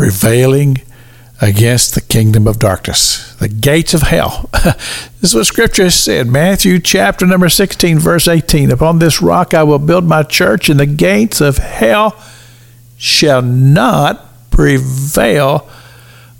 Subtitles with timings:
[0.00, 0.80] prevailing
[1.42, 4.48] against the kingdom of darkness, the gates of hell.
[4.62, 6.26] this is what Scripture said.
[6.26, 8.70] Matthew chapter number 16, verse 18.
[8.70, 12.18] Upon this rock I will build my church, and the gates of hell
[12.96, 15.68] shall not prevail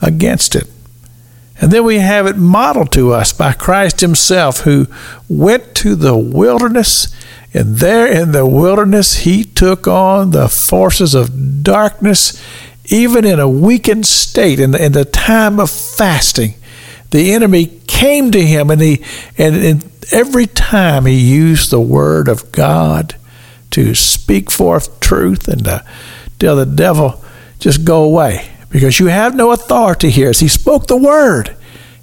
[0.00, 0.70] against it.
[1.60, 4.86] And then we have it modeled to us by Christ Himself, who
[5.28, 7.12] went to the wilderness,
[7.52, 12.40] and there in the wilderness He took on the forces of darkness
[12.90, 16.54] even in a weakened state, in the, in the time of fasting,
[17.10, 19.02] the enemy came to him, and he
[19.36, 23.16] and, and every time he used the word of God
[23.70, 25.84] to speak forth truth and to
[26.38, 27.22] tell the devil,
[27.58, 30.30] just go away because you have no authority here.
[30.30, 31.56] As he spoke the word,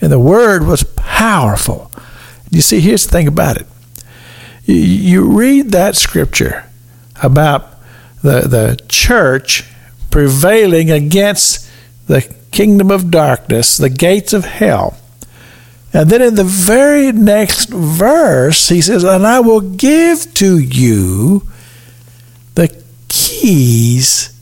[0.00, 1.90] and the word was powerful.
[2.50, 3.66] You see, here's the thing about it.
[4.64, 6.64] You read that scripture
[7.22, 7.74] about
[8.22, 9.64] the, the church
[10.10, 11.68] prevailing against
[12.06, 14.98] the kingdom of darkness, the gates of hell.
[15.92, 21.48] And then in the very next verse, he says, And I will give to you
[22.54, 24.38] the keys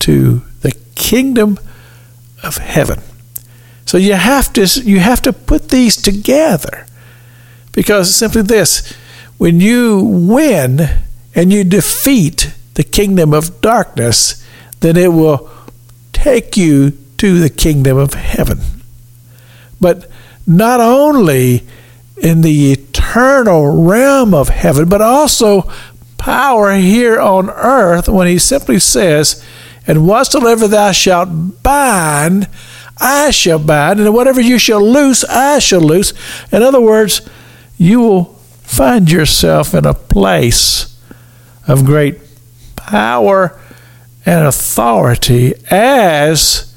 [0.00, 1.58] to the kingdom
[2.42, 3.00] of heaven.
[3.86, 6.86] So you have to you have to put these together.
[7.72, 8.92] Because simply this,
[9.38, 10.80] when you win
[11.34, 14.43] and you defeat the kingdom of darkness,
[14.84, 15.50] then it will
[16.12, 18.60] take you to the kingdom of heaven.
[19.80, 20.10] But
[20.46, 21.62] not only
[22.18, 25.70] in the eternal realm of heaven, but also
[26.18, 29.42] power here on earth when he simply says,
[29.86, 32.46] And whatsoever thou shalt bind,
[32.98, 36.12] I shall bind, and whatever you shall loose, I shall loose.
[36.52, 37.22] In other words,
[37.78, 38.24] you will
[38.60, 40.94] find yourself in a place
[41.66, 42.18] of great
[42.76, 43.58] power
[44.26, 46.74] and authority as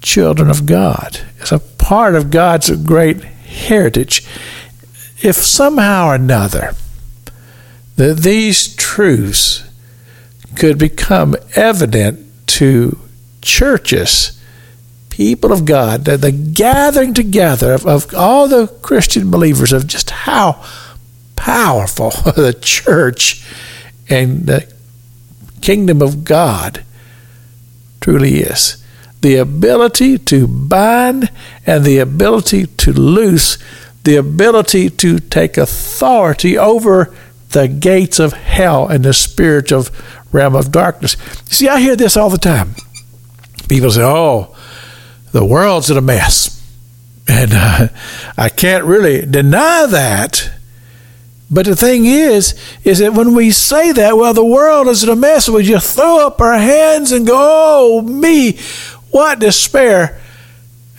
[0.00, 4.26] children of God, as a part of God's great heritage.
[5.20, 6.74] If somehow or another
[7.96, 9.68] that these truths
[10.54, 12.98] could become evident to
[13.42, 14.40] churches,
[15.10, 20.10] people of God, the, the gathering together of, of all the Christian believers of just
[20.10, 20.64] how
[21.34, 23.44] powerful the church
[24.08, 24.72] and the
[25.68, 26.82] kingdom of God
[28.00, 28.82] truly is.
[29.20, 31.30] The ability to bind
[31.66, 33.58] and the ability to loose,
[34.02, 37.14] the ability to take authority over
[37.50, 39.84] the gates of hell and the spiritual
[40.32, 41.18] realm of darkness.
[41.50, 42.74] See, I hear this all the time.
[43.68, 44.56] People say, oh,
[45.32, 46.64] the world's in a mess.
[47.28, 47.88] And uh,
[48.38, 50.50] I can't really deny that.
[51.50, 52.54] But the thing is,
[52.84, 55.96] is that when we say that, well, the world is in a mess, we just
[55.96, 58.58] throw up our hands and go, oh, me,
[59.10, 60.20] what despair,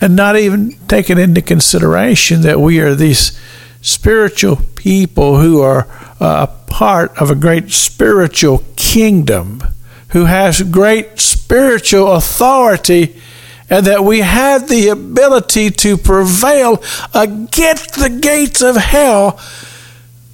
[0.00, 3.38] and not even taking into consideration that we are these
[3.80, 5.86] spiritual people who are
[6.20, 9.62] uh, a part of a great spiritual kingdom,
[10.08, 13.20] who has great spiritual authority
[13.68, 16.82] and that we have the ability to prevail
[17.14, 19.38] against the gates of hell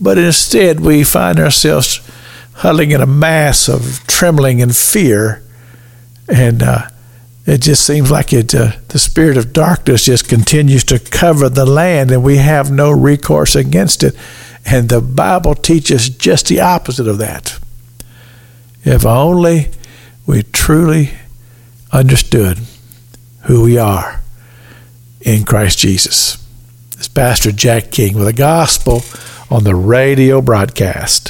[0.00, 2.00] but instead, we find ourselves
[2.54, 5.42] huddling in a mass of trembling and fear.
[6.28, 6.88] And uh,
[7.46, 11.66] it just seems like it, uh, the spirit of darkness just continues to cover the
[11.66, 14.14] land, and we have no recourse against it.
[14.64, 17.58] And the Bible teaches just the opposite of that.
[18.84, 19.70] If only
[20.26, 21.10] we truly
[21.92, 22.58] understood
[23.42, 24.20] who we are
[25.20, 26.44] in Christ Jesus.
[26.92, 29.02] It's Pastor Jack King with a gospel
[29.50, 31.24] on the radio broadcast.